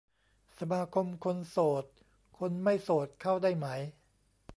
[0.59, 1.85] สมาคมคนโสด
[2.39, 3.67] คนไม่โสดเข้าได้ไหม